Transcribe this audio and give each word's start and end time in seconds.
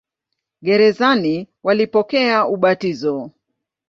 Gerezani 0.61 1.47
walipokea 1.63 2.47
ubatizo. 2.47 3.31